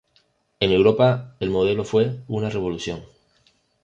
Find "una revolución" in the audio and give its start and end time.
2.27-3.03